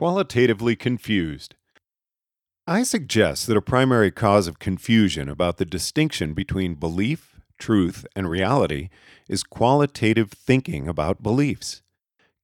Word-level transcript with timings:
Qualitatively 0.00 0.76
confused. 0.76 1.56
I 2.66 2.84
suggest 2.84 3.46
that 3.46 3.56
a 3.58 3.60
primary 3.60 4.10
cause 4.10 4.46
of 4.46 4.58
confusion 4.58 5.28
about 5.28 5.58
the 5.58 5.66
distinction 5.66 6.32
between 6.32 6.74
belief, 6.76 7.38
truth, 7.58 8.06
and 8.16 8.30
reality 8.30 8.88
is 9.28 9.42
qualitative 9.42 10.30
thinking 10.30 10.88
about 10.88 11.22
beliefs. 11.22 11.82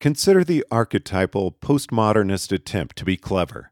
Consider 0.00 0.44
the 0.44 0.66
archetypal 0.70 1.50
postmodernist 1.50 2.52
attempt 2.52 2.94
to 2.96 3.06
be 3.06 3.16
clever. 3.16 3.70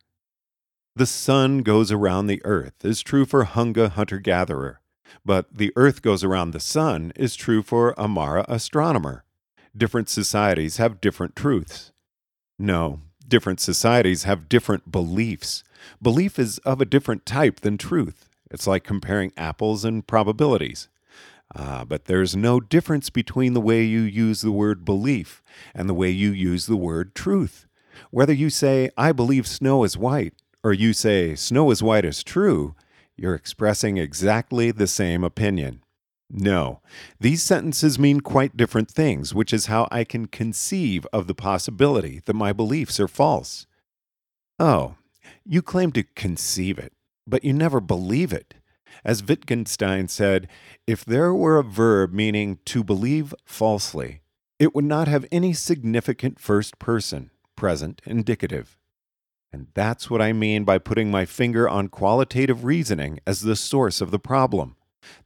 The 0.96 1.04
sun 1.04 1.58
goes 1.58 1.92
around 1.92 2.26
the 2.26 2.40
earth 2.46 2.86
is 2.86 3.02
true 3.02 3.26
for 3.26 3.44
Hunga 3.44 3.90
hunter 3.90 4.18
gatherer, 4.18 4.80
but 5.26 5.54
the 5.54 5.74
earth 5.76 6.00
goes 6.00 6.24
around 6.24 6.52
the 6.52 6.58
sun 6.58 7.12
is 7.16 7.36
true 7.36 7.60
for 7.60 7.92
Amara 8.00 8.46
astronomer. 8.48 9.24
Different 9.76 10.08
societies 10.08 10.78
have 10.78 11.02
different 11.02 11.36
truths. 11.36 11.92
No, 12.58 13.00
different 13.28 13.60
societies 13.60 14.24
have 14.24 14.48
different 14.48 14.90
beliefs. 14.90 15.64
Belief 16.00 16.38
is 16.38 16.58
of 16.58 16.80
a 16.80 16.86
different 16.86 17.26
type 17.26 17.60
than 17.60 17.78
truth. 17.78 18.28
It's 18.50 18.66
like 18.66 18.84
comparing 18.84 19.32
apples 19.36 19.84
and 19.84 20.06
probabilities. 20.06 20.88
Ah, 21.54 21.84
but 21.86 22.06
there's 22.06 22.34
no 22.34 22.58
difference 22.60 23.10
between 23.10 23.52
the 23.52 23.60
way 23.60 23.84
you 23.84 24.00
use 24.00 24.40
the 24.40 24.50
word 24.50 24.84
belief 24.84 25.42
and 25.74 25.88
the 25.88 25.94
way 25.94 26.10
you 26.10 26.30
use 26.30 26.66
the 26.66 26.76
word 26.76 27.14
truth. 27.14 27.66
Whether 28.10 28.32
you 28.32 28.50
say, 28.50 28.90
I 28.96 29.12
believe 29.12 29.46
snow 29.46 29.84
is 29.84 29.96
white, 29.96 30.34
or 30.62 30.72
you 30.72 30.92
say, 30.92 31.34
snow 31.34 31.70
is 31.70 31.82
white 31.82 32.04
is 32.04 32.24
true, 32.24 32.74
you're 33.16 33.34
expressing 33.34 33.98
exactly 33.98 34.72
the 34.72 34.88
same 34.88 35.22
opinion. 35.22 35.83
No, 36.36 36.80
these 37.20 37.44
sentences 37.44 37.96
mean 37.96 38.20
quite 38.20 38.56
different 38.56 38.90
things, 38.90 39.32
which 39.32 39.52
is 39.52 39.66
how 39.66 39.86
I 39.92 40.02
can 40.02 40.26
conceive 40.26 41.06
of 41.12 41.28
the 41.28 41.34
possibility 41.34 42.22
that 42.24 42.34
my 42.34 42.52
beliefs 42.52 42.98
are 42.98 43.06
false. 43.06 43.68
Oh, 44.58 44.96
you 45.44 45.62
claim 45.62 45.92
to 45.92 46.02
conceive 46.02 46.76
it, 46.76 46.92
but 47.24 47.44
you 47.44 47.52
never 47.52 47.80
believe 47.80 48.32
it. 48.32 48.54
As 49.04 49.22
Wittgenstein 49.22 50.08
said, 50.08 50.48
if 50.88 51.04
there 51.04 51.32
were 51.32 51.56
a 51.56 51.62
verb 51.62 52.12
meaning 52.12 52.58
to 52.64 52.82
believe 52.82 53.32
falsely, 53.44 54.22
it 54.58 54.74
would 54.74 54.84
not 54.84 55.06
have 55.06 55.26
any 55.30 55.52
significant 55.52 56.40
first 56.40 56.80
person, 56.80 57.30
present 57.54 58.02
indicative. 58.04 58.76
And 59.52 59.68
that's 59.74 60.10
what 60.10 60.20
I 60.20 60.32
mean 60.32 60.64
by 60.64 60.78
putting 60.78 61.12
my 61.12 61.26
finger 61.26 61.68
on 61.68 61.86
qualitative 61.86 62.64
reasoning 62.64 63.20
as 63.24 63.42
the 63.42 63.54
source 63.54 64.00
of 64.00 64.10
the 64.10 64.18
problem. 64.18 64.74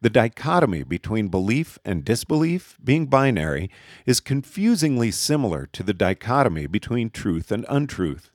The 0.01 0.11
dichotomy 0.11 0.83
between 0.83 1.29
belief 1.29 1.79
and 1.85 2.05
disbelief, 2.05 2.79
being 2.83 3.07
binary, 3.07 3.71
is 4.07 4.21
confusingly 4.21 5.11
similar 5.11 5.67
to 5.73 5.83
the 5.83 5.95
dichotomy 5.95 6.67
between 6.67 7.11
truth 7.11 7.51
and 7.53 7.67
untruth. 7.69 8.31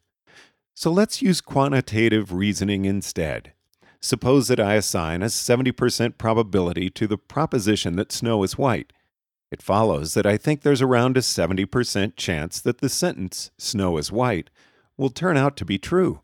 So 0.74 0.92
let's 0.92 1.22
use 1.22 1.42
quantitative 1.42 2.34
reasoning 2.34 2.86
instead. 2.86 3.54
Suppose 4.00 4.48
that 4.50 4.60
I 4.60 4.74
assign 4.74 5.22
a 5.22 5.28
70% 5.28 6.18
probability 6.18 6.90
to 6.90 7.08
the 7.08 7.18
proposition 7.18 7.96
that 7.96 8.12
snow 8.12 8.44
is 8.44 8.58
white. 8.58 8.92
It 9.52 9.62
follows 9.62 10.14
that 10.16 10.26
I 10.26 10.36
think 10.36 10.62
there's 10.62 10.82
around 10.82 11.16
a 11.16 11.22
70% 11.22 12.16
chance 12.16 12.60
that 12.60 12.80
the 12.80 12.90
sentence, 12.90 13.52
snow 13.58 13.98
is 13.98 14.12
white, 14.12 14.50
will 14.98 15.10
turn 15.10 15.38
out 15.38 15.56
to 15.58 15.66
be 15.66 15.78
true. 15.78 16.22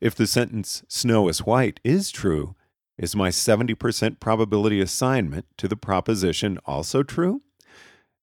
If 0.00 0.14
the 0.14 0.26
sentence, 0.26 0.82
snow 0.88 1.28
is 1.28 1.44
white, 1.44 1.78
is 1.84 2.10
true, 2.10 2.54
is 3.00 3.16
my 3.16 3.30
70% 3.30 4.20
probability 4.20 4.78
assignment 4.78 5.46
to 5.56 5.66
the 5.66 5.76
proposition 5.76 6.58
also 6.66 7.02
true? 7.02 7.40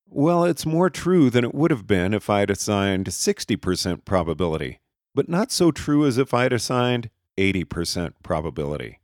Well, 0.07 0.45
it's 0.45 0.67
more 0.67 0.91
true 0.91 1.31
than 1.31 1.43
it 1.43 1.55
would 1.55 1.71
have 1.71 1.87
been 1.87 2.13
if 2.13 2.29
I'd 2.29 2.51
assigned 2.51 3.07
60% 3.07 4.05
probability, 4.05 4.79
but 5.15 5.27
not 5.27 5.51
so 5.51 5.71
true 5.71 6.05
as 6.05 6.19
if 6.19 6.31
I'd 6.31 6.53
assigned 6.53 7.09
80% 7.39 8.13
probability. 8.21 8.99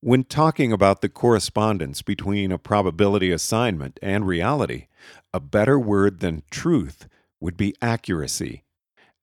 When 0.00 0.22
talking 0.24 0.70
about 0.70 1.00
the 1.00 1.08
correspondence 1.08 2.02
between 2.02 2.52
a 2.52 2.58
probability 2.58 3.30
assignment 3.30 3.98
and 4.02 4.26
reality, 4.26 4.86
a 5.32 5.40
better 5.40 5.80
word 5.80 6.20
than 6.20 6.42
truth 6.50 7.08
would 7.40 7.56
be 7.56 7.74
accuracy. 7.80 8.64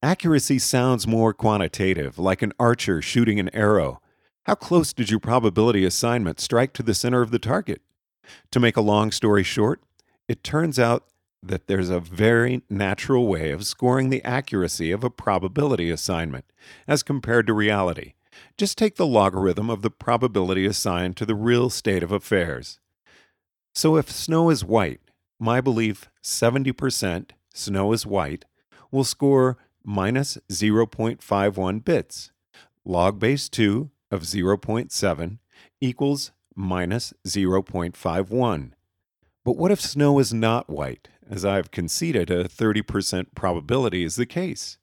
Accuracy 0.02 0.58
sounds 0.58 1.06
more 1.06 1.34
quantitative, 1.34 2.18
like 2.18 2.42
an 2.42 2.54
archer 2.60 3.00
shooting 3.00 3.40
an 3.40 3.54
arrow. 3.54 4.02
How 4.48 4.56
close 4.56 4.94
did 4.94 5.10
your 5.10 5.20
probability 5.20 5.84
assignment 5.84 6.40
strike 6.40 6.72
to 6.74 6.84
the 6.84 6.94
center 6.94 7.22
of 7.22 7.32
the 7.32 7.38
target? 7.38 7.82
To 8.52 8.62
make 8.62 8.78
a 8.78 8.82
long 8.82 9.12
story 9.12 9.44
short, 9.44 9.82
it 10.30 10.42
turns 10.42 10.80
out 10.80 11.04
that 11.44 11.68
there's 11.68 11.90
a 11.90 12.00
very 12.00 12.62
natural 12.70 13.28
way 13.28 13.52
of 13.52 13.66
scoring 13.66 14.10
the 14.10 14.24
accuracy 14.24 14.90
of 14.94 15.04
a 15.04 15.10
probability 15.10 15.90
assignment 15.90 16.46
as 16.88 17.04
compared 17.04 17.46
to 17.48 17.54
reality. 17.54 18.14
Just 18.58 18.78
take 18.78 18.96
the 18.96 19.06
logarithm 19.06 19.70
of 19.70 19.82
the 19.82 19.90
probability 19.90 20.66
assigned 20.66 21.18
to 21.18 21.26
the 21.26 21.36
real 21.36 21.70
state 21.70 22.02
of 22.02 22.14
affairs. 22.14 22.80
So 23.76 23.98
if 23.98 24.10
snow 24.10 24.50
is 24.50 24.64
white, 24.64 25.02
my 25.38 25.60
belief 25.60 26.08
70% 26.24 27.32
snow 27.54 27.92
is 27.92 28.06
white 28.06 28.46
will 28.92 29.04
score 29.04 29.58
minus 29.84 30.38
0.51 30.50 31.84
bits. 31.84 32.32
Log 32.86 33.20
base 33.20 33.50
2 33.50 33.92
of 34.12 34.24
0.7 34.24 35.40
equals 35.82 36.32
minus 36.56 37.14
0.51. 37.26 38.72
But 39.44 39.58
what 39.58 39.72
if 39.72 39.80
snow 39.80 40.20
is 40.20 40.34
not 40.34 40.70
white, 40.70 41.08
as 41.30 41.46
I 41.46 41.56
have 41.56 41.72
conceded 41.72 42.30
a 42.30 42.46
30% 42.46 43.28
probability 43.36 44.04
is 44.04 44.16
the 44.16 44.26
case? 44.26 44.78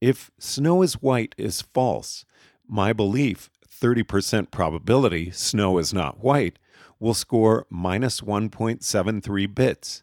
If 0.00 0.30
snow 0.38 0.82
is 0.82 1.02
white 1.02 1.34
is 1.36 1.62
false, 1.62 2.24
my 2.66 2.92
belief, 2.92 3.50
30% 3.68 4.50
probability 4.50 5.30
snow 5.30 5.78
is 5.78 5.92
not 5.92 6.22
white, 6.22 6.58
will 7.00 7.14
score 7.14 7.66
minus 7.70 8.20
1.73 8.20 9.54
bits. 9.54 10.02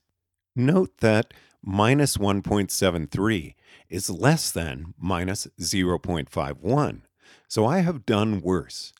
Note 0.55 0.97
that 0.99 1.33
minus 1.63 2.17
1.73 2.17 3.55
is 3.89 4.09
less 4.09 4.51
than 4.51 4.93
minus 4.97 5.47
0.51, 5.59 7.01
so 7.47 7.65
I 7.65 7.79
have 7.79 8.05
done 8.05 8.41
worse. 8.41 8.93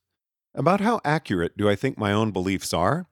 About 0.54 0.82
how 0.82 1.02
accurate 1.04 1.58
do 1.58 1.70
I 1.70 1.76
think 1.76 1.98
my 1.98 2.14
own 2.14 2.32
beliefs 2.32 2.74
are? 2.74 3.08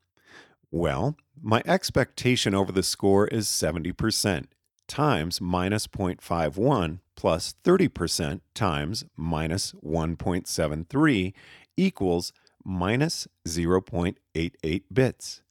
Well, 0.72 1.18
my 1.42 1.62
expectation 1.66 2.56
over 2.56 2.72
the 2.72 2.84
score 2.84 3.28
is 3.28 3.48
70% 3.48 4.46
times 4.88 5.42
minus 5.42 5.88
0.51 5.88 7.00
plus 7.16 7.56
30% 7.64 8.42
times 8.54 9.06
minus 9.16 9.74
1.73 9.84 11.34
equals 11.78 12.34
minus 12.64 13.28
0.88 13.48 14.84
bits. 14.92 15.42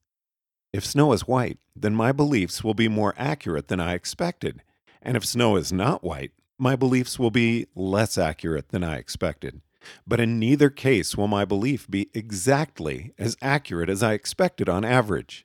If 0.72 0.86
snow 0.86 1.12
is 1.12 1.28
white, 1.28 1.58
then 1.76 1.94
my 1.94 2.12
beliefs 2.12 2.64
will 2.64 2.74
be 2.74 2.88
more 2.88 3.14
accurate 3.18 3.68
than 3.68 3.80
I 3.80 3.94
expected. 3.94 4.62
And 5.02 5.16
if 5.16 5.24
snow 5.24 5.56
is 5.56 5.72
not 5.72 6.02
white, 6.02 6.32
my 6.62 6.76
beliefs 6.76 7.18
will 7.18 7.32
be 7.32 7.66
less 7.74 8.16
accurate 8.16 8.68
than 8.68 8.84
I 8.84 8.96
expected. 8.96 9.60
But 10.06 10.20
in 10.20 10.38
neither 10.38 10.70
case 10.70 11.16
will 11.16 11.26
my 11.26 11.44
belief 11.44 11.90
be 11.90 12.08
exactly 12.14 13.12
as 13.18 13.36
accurate 13.42 13.90
as 13.90 14.00
I 14.00 14.12
expected 14.12 14.68
on 14.68 14.84
average. 14.84 15.44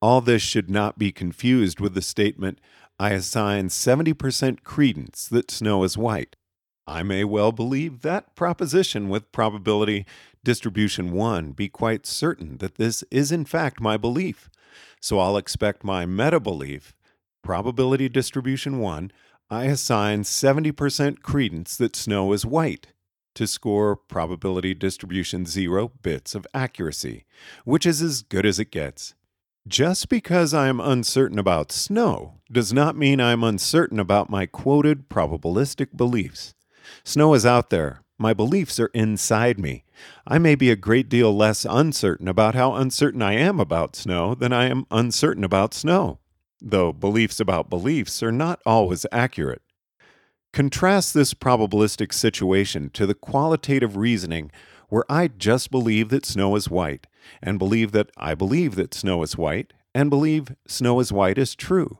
All 0.00 0.20
this 0.20 0.42
should 0.42 0.70
not 0.70 1.00
be 1.00 1.10
confused 1.10 1.80
with 1.80 1.94
the 1.94 2.00
statement, 2.00 2.60
I 2.96 3.10
assign 3.10 3.70
70% 3.70 4.62
credence 4.62 5.26
that 5.26 5.50
snow 5.50 5.82
is 5.82 5.98
white. 5.98 6.36
I 6.86 7.02
may 7.02 7.24
well 7.24 7.50
believe 7.50 8.02
that 8.02 8.36
proposition 8.36 9.08
with 9.08 9.32
probability 9.32 10.06
distribution 10.44 11.10
1 11.10 11.52
be 11.52 11.68
quite 11.68 12.06
certain 12.06 12.58
that 12.58 12.76
this 12.76 13.02
is 13.10 13.32
in 13.32 13.46
fact 13.46 13.80
my 13.80 13.96
belief. 13.96 14.48
So 15.00 15.18
I'll 15.18 15.36
expect 15.36 15.82
my 15.82 16.06
meta 16.06 16.38
belief, 16.38 16.94
probability 17.42 18.08
distribution 18.08 18.78
1, 18.78 19.10
I 19.48 19.66
assign 19.66 20.24
70% 20.24 21.22
credence 21.22 21.76
that 21.76 21.94
snow 21.94 22.32
is 22.32 22.44
white 22.44 22.88
to 23.36 23.46
score 23.46 23.94
probability 23.94 24.74
distribution 24.74 25.46
0 25.46 25.92
bits 26.02 26.34
of 26.34 26.48
accuracy, 26.52 27.26
which 27.64 27.86
is 27.86 28.02
as 28.02 28.22
good 28.22 28.44
as 28.44 28.58
it 28.58 28.72
gets. 28.72 29.14
Just 29.68 30.08
because 30.08 30.52
I 30.52 30.66
am 30.66 30.80
uncertain 30.80 31.38
about 31.38 31.70
snow 31.70 32.40
does 32.50 32.72
not 32.72 32.96
mean 32.96 33.20
I'm 33.20 33.44
uncertain 33.44 34.00
about 34.00 34.30
my 34.30 34.46
quoted 34.46 35.08
probabilistic 35.08 35.96
beliefs. 35.96 36.54
Snow 37.04 37.32
is 37.32 37.46
out 37.46 37.70
there. 37.70 38.02
My 38.18 38.34
beliefs 38.34 38.80
are 38.80 38.90
inside 38.94 39.60
me. 39.60 39.84
I 40.26 40.38
may 40.38 40.56
be 40.56 40.72
a 40.72 40.76
great 40.76 41.08
deal 41.08 41.32
less 41.32 41.64
uncertain 41.64 42.26
about 42.26 42.56
how 42.56 42.74
uncertain 42.74 43.22
I 43.22 43.34
am 43.34 43.60
about 43.60 43.94
snow 43.94 44.34
than 44.34 44.52
I 44.52 44.64
am 44.64 44.86
uncertain 44.90 45.44
about 45.44 45.72
snow, 45.72 46.18
though 46.60 46.92
beliefs 46.92 47.40
about 47.40 47.70
beliefs 47.70 48.22
are 48.22 48.32
not 48.32 48.60
always 48.64 49.06
accurate. 49.12 49.62
Contrast 50.52 51.12
this 51.12 51.34
probabilistic 51.34 52.12
situation 52.14 52.90
to 52.90 53.06
the 53.06 53.14
qualitative 53.14 53.96
reasoning 53.96 54.50
where 54.88 55.04
I 55.08 55.28
just 55.28 55.70
believe 55.70 56.08
that 56.10 56.24
snow 56.24 56.56
is 56.56 56.70
white, 56.70 57.06
and 57.42 57.58
believe 57.58 57.92
that 57.92 58.10
I 58.16 58.34
believe 58.34 58.76
that 58.76 58.94
snow 58.94 59.22
is 59.22 59.36
white, 59.36 59.72
and 59.94 60.10
believe 60.10 60.54
snow 60.66 61.00
is 61.00 61.12
white 61.12 61.38
is 61.38 61.54
true, 61.54 61.98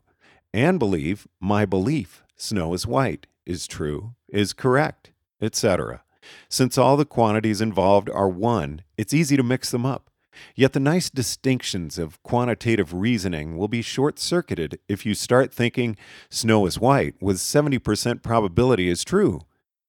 and 0.54 0.78
believe 0.78 1.26
my 1.40 1.64
belief, 1.64 2.22
snow 2.36 2.74
is 2.74 2.86
white, 2.86 3.26
is 3.44 3.66
true, 3.66 4.14
is 4.28 4.52
correct, 4.52 5.12
etc. 5.40 6.02
Since 6.48 6.78
all 6.78 6.96
the 6.96 7.04
quantities 7.04 7.60
involved 7.60 8.08
are 8.10 8.28
one, 8.28 8.82
it's 8.96 9.14
easy 9.14 9.36
to 9.36 9.42
mix 9.42 9.70
them 9.70 9.84
up. 9.84 10.10
Yet 10.54 10.72
the 10.72 10.80
nice 10.80 11.10
distinctions 11.10 11.98
of 11.98 12.22
quantitative 12.22 12.92
reasoning 12.92 13.56
will 13.56 13.68
be 13.68 13.82
short 13.82 14.18
circuited 14.18 14.78
if 14.88 15.06
you 15.06 15.14
start 15.14 15.52
thinking 15.52 15.96
snow 16.30 16.66
is 16.66 16.78
white 16.78 17.14
with 17.20 17.36
70% 17.36 18.22
probability 18.22 18.88
is 18.88 19.04
true, 19.04 19.40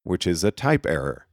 which 0.04 0.26
is 0.26 0.44
a 0.44 0.50
type 0.50 0.86
error. 0.86 1.26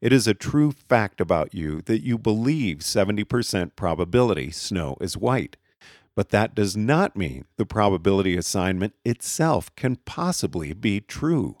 It 0.00 0.12
is 0.12 0.26
a 0.26 0.34
true 0.34 0.72
fact 0.72 1.20
about 1.20 1.54
you 1.54 1.80
that 1.82 2.02
you 2.02 2.18
believe 2.18 2.78
70% 2.78 3.76
probability 3.76 4.50
snow 4.50 4.96
is 5.00 5.16
white. 5.16 5.56
But 6.14 6.30
that 6.30 6.54
does 6.54 6.76
not 6.76 7.16
mean 7.16 7.44
the 7.56 7.64
probability 7.64 8.36
assignment 8.36 8.94
itself 9.04 9.74
can 9.76 9.96
possibly 10.04 10.72
be 10.72 11.00
true. 11.00 11.56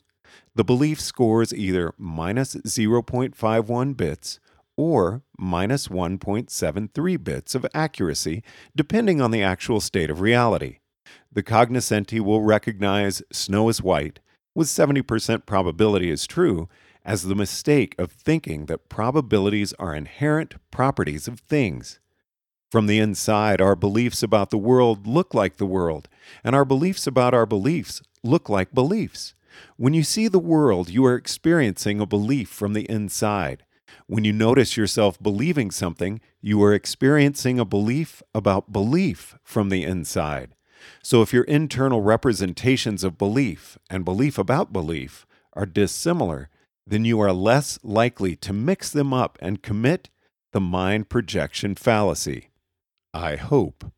The 0.54 0.64
belief 0.64 1.00
scores 1.00 1.54
either 1.54 1.94
minus 1.96 2.56
0.51 2.56 3.96
bits 3.96 4.40
or 4.76 5.22
minus 5.38 5.88
1.73 5.88 7.24
bits 7.24 7.54
of 7.54 7.66
accuracy, 7.74 8.42
depending 8.74 9.20
on 9.20 9.30
the 9.30 9.42
actual 9.42 9.80
state 9.80 10.10
of 10.10 10.20
reality. 10.20 10.78
The 11.30 11.42
cognoscenti 11.42 12.20
will 12.20 12.42
recognize 12.42 13.22
snow 13.32 13.68
is 13.68 13.82
white 13.82 14.20
with 14.54 14.68
70% 14.68 15.46
probability 15.46 16.10
is 16.10 16.26
true 16.26 16.68
as 17.04 17.22
the 17.22 17.34
mistake 17.34 17.94
of 17.98 18.12
thinking 18.12 18.66
that 18.66 18.88
probabilities 18.88 19.72
are 19.78 19.94
inherent 19.94 20.54
properties 20.70 21.26
of 21.26 21.40
things. 21.40 21.98
From 22.70 22.86
the 22.86 22.98
inside, 22.98 23.60
our 23.60 23.76
beliefs 23.76 24.22
about 24.22 24.50
the 24.50 24.58
world 24.58 25.06
look 25.06 25.34
like 25.34 25.56
the 25.56 25.66
world, 25.66 26.08
and 26.44 26.54
our 26.54 26.64
beliefs 26.64 27.06
about 27.06 27.34
our 27.34 27.46
beliefs 27.46 28.02
look 28.22 28.48
like 28.48 28.72
beliefs. 28.72 29.34
When 29.76 29.94
you 29.94 30.02
see 30.02 30.28
the 30.28 30.38
world, 30.38 30.88
you 30.88 31.04
are 31.04 31.14
experiencing 31.14 32.00
a 32.00 32.06
belief 32.06 32.48
from 32.48 32.72
the 32.72 32.88
inside. 32.88 33.64
When 34.06 34.24
you 34.24 34.32
notice 34.32 34.76
yourself 34.76 35.22
believing 35.22 35.70
something, 35.70 36.20
you 36.40 36.62
are 36.62 36.74
experiencing 36.74 37.58
a 37.58 37.64
belief 37.64 38.22
about 38.34 38.72
belief 38.72 39.36
from 39.42 39.68
the 39.68 39.84
inside. 39.84 40.54
So 41.02 41.22
if 41.22 41.32
your 41.32 41.44
internal 41.44 42.02
representations 42.02 43.04
of 43.04 43.18
belief 43.18 43.78
and 43.88 44.04
belief 44.04 44.38
about 44.38 44.72
belief 44.72 45.26
are 45.52 45.66
dissimilar, 45.66 46.48
then 46.86 47.04
you 47.04 47.20
are 47.20 47.32
less 47.32 47.78
likely 47.82 48.34
to 48.36 48.52
mix 48.52 48.90
them 48.90 49.12
up 49.12 49.38
and 49.40 49.62
commit 49.62 50.08
the 50.52 50.60
mind 50.60 51.08
projection 51.08 51.74
fallacy. 51.74 52.50
I 53.14 53.36
hope. 53.36 53.92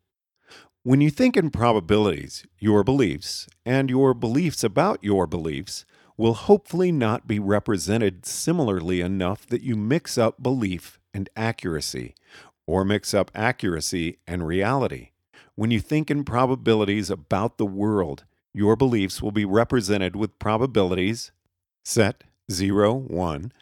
When 0.83 1.01
you 1.01 1.09
think 1.09 1.37
in 1.37 1.51
probabilities, 1.51 2.45
your 2.59 2.85
beliefs 2.85 3.49
and 3.65 3.89
your 3.89 4.13
beliefs 4.13 4.63
about 4.63 5.03
your 5.03 5.27
beliefs 5.27 5.87
will 6.17 6.35
hopefully 6.35 6.93
not 6.93 7.27
be 7.27 7.39
represented 7.39 8.25
similarly 8.25 9.01
enough 9.01 9.47
that 9.47 9.63
you 9.63 9.77
mix 9.77 10.17
up 10.17 10.43
belief 10.43 10.99
and 11.13 11.29
accuracy, 11.37 12.15
or 12.67 12.85
mix 12.85 13.13
up 13.15 13.31
accuracy 13.35 14.19
and 14.27 14.47
reality. 14.47 15.11
When 15.55 15.71
you 15.71 15.81
think 15.81 16.11
in 16.11 16.25
probabilities 16.25 17.11
about 17.11 17.59
the 17.59 17.67
world, 17.67 18.25
your 18.53 18.77
beliefs 18.77 19.21
will 19.21 19.33
be 19.33 19.45
represented 19.45 20.17
with 20.17 20.39
probabilities 20.39 21.33
set 21.85 22.25
0, 22.51 22.95
1, 22.95 23.53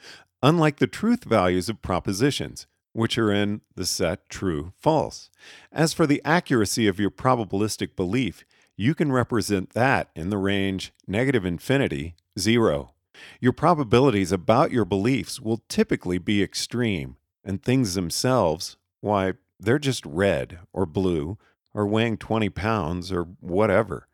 unlike 0.43 0.79
the 0.79 0.87
truth 0.87 1.25
values 1.25 1.69
of 1.69 1.83
propositions, 1.83 2.67
which 2.93 3.17
are 3.17 3.33
in 3.33 3.63
the 3.75 3.87
set 3.87 4.29
true, 4.29 4.73
false. 4.79 5.31
As 5.73 5.93
for 5.93 6.07
the 6.07 6.21
accuracy 6.25 6.87
of 6.87 7.01
your 7.01 7.11
probabilistic 7.11 7.97
belief, 7.97 8.45
you 8.77 8.95
can 8.95 9.13
represent 9.13 9.71
that 9.71 10.11
in 10.15 10.31
the 10.31 10.39
range 10.39 10.93
negative 11.07 11.45
infinity, 11.45 12.15
0. 12.39 12.93
Your 13.41 13.53
probabilities 13.53 14.33
about 14.33 14.71
your 14.71 14.85
beliefs 14.85 15.41
will 15.41 15.63
typically 15.69 16.19
be 16.19 16.43
extreme, 16.43 17.17
and 17.45 17.63
things 17.63 17.95
themselves, 17.95 18.77
why, 19.01 19.35
they're 19.61 19.79
just 19.79 20.05
red 20.07 20.59
or 20.73 20.87
blue 20.87 21.39
or 21.75 21.87
weighing 21.87 22.17
20 22.17 22.49
pounds 22.51 23.13
or 23.13 23.25
whatever. 23.41 24.09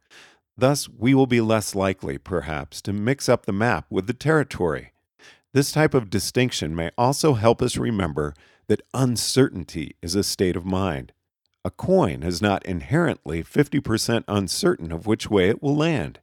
Thus, 0.57 0.89
we 0.89 1.15
will 1.15 1.27
be 1.27 1.41
less 1.41 1.75
likely, 1.75 2.19
perhaps, 2.19 2.83
to 2.83 2.93
mix 2.93 3.29
up 3.29 3.47
the 3.47 3.53
map 3.53 3.87
with 3.91 4.07
the 4.07 4.13
territory. 4.13 4.93
This 5.53 5.73
type 5.73 5.95
of 5.95 6.11
distinction 6.11 6.75
may 6.75 6.91
also 6.99 7.35
help 7.35 7.63
us 7.63 7.77
remember 7.77 8.35
that 8.67 8.83
uncertainty 8.93 9.97
is 10.03 10.15
a 10.15 10.23
state 10.23 10.57
of 10.57 10.65
mind. 10.65 11.13
A 11.65 11.71
coin 11.71 12.23
is 12.23 12.41
not 12.41 12.65
inherently 12.65 13.43
50% 13.43 14.25
uncertain 14.29 14.93
of 14.93 15.07
which 15.07 15.29
way 15.29 15.49
it 15.49 15.63
will 15.63 15.77
land. 15.77 16.21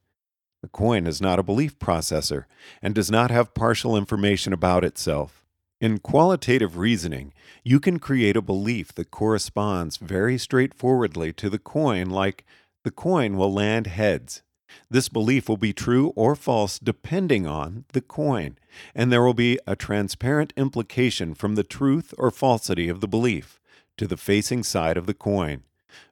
The 0.62 0.70
coin 0.70 1.06
is 1.06 1.22
not 1.22 1.40
a 1.40 1.44
belief 1.44 1.78
processor 1.78 2.46
and 2.82 2.96
does 2.96 3.12
not 3.12 3.32
have 3.32 3.54
partial 3.54 3.98
information 3.98 4.54
about 4.54 4.84
itself. 4.84 5.46
In 5.82 6.00
qualitative 6.00 6.78
reasoning, 6.78 7.34
you 7.64 7.80
can 7.82 8.00
create 8.00 8.38
a 8.38 8.42
belief 8.42 8.94
that 8.96 9.12
corresponds 9.12 9.98
very 9.98 10.38
straightforwardly 10.38 11.34
to 11.34 11.50
the 11.50 11.60
coin, 11.60 12.10
like 12.10 12.46
the 12.84 12.92
coin 12.92 13.36
will 13.36 13.54
land 13.54 13.88
heads. 13.88 14.42
This 14.90 15.10
belief 15.10 15.50
will 15.50 15.58
be 15.58 15.74
true 15.74 16.14
or 16.16 16.36
false 16.36 16.80
depending 16.80 17.46
on 17.46 17.86
the 17.92 18.02
coin, 18.02 18.58
and 18.96 19.12
there 19.12 19.24
will 19.24 19.34
be 19.34 19.60
a 19.68 19.76
transparent 19.76 20.54
implication 20.56 21.36
from 21.36 21.56
the 21.56 21.64
truth 21.64 22.14
or 22.18 22.32
falsity 22.32 22.88
of 22.88 23.02
the 23.02 23.08
belief 23.08 23.60
to 23.98 24.08
the 24.08 24.18
facing 24.18 24.64
side 24.64 24.98
of 24.98 25.06
the 25.06 25.14
coin. 25.14 25.64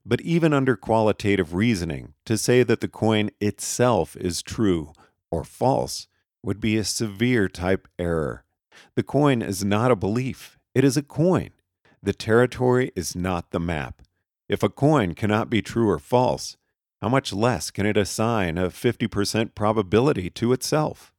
But 0.06 0.21
even 0.21 0.53
under 0.53 0.75
qualitative 0.75 1.53
reasoning, 1.53 2.13
to 2.25 2.38
say 2.38 2.63
that 2.63 2.81
the 2.81 2.88
coin 2.88 3.31
itself 3.39 4.15
is 4.15 4.41
true 4.41 4.94
or 5.31 5.44
false 5.44 6.07
would 6.44 6.59
be 6.59 6.77
a 6.77 6.83
severe 6.83 7.47
type 7.47 7.88
error. 7.97 8.44
The 8.95 9.03
coin 9.03 9.41
is 9.41 9.63
not 9.63 9.91
a 9.91 9.95
belief, 9.95 10.57
it 10.75 10.83
is 10.83 10.97
a 10.97 11.03
coin. 11.03 11.51
The 12.01 12.13
territory 12.13 12.91
is 12.95 13.15
not 13.15 13.51
the 13.51 13.59
map. 13.59 14.01
If 14.50 14.62
a 14.62 14.69
coin 14.69 15.15
cannot 15.15 15.50
be 15.50 15.62
true 15.62 15.89
or 15.89 16.00
false, 16.00 16.57
how 17.01 17.09
much 17.09 17.31
less 17.31 17.71
can 17.71 17.86
it 17.86 17.97
assign 17.97 18.57
a 18.57 18.68
50% 18.68 19.56
probability 19.56 20.29
to 20.31 20.51
itself? 20.51 21.12